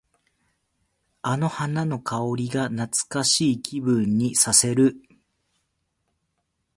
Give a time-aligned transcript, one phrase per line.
[1.21, 4.97] あの花の香りが懐かしい気分にさせる。